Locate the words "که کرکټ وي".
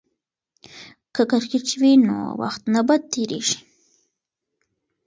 1.15-1.93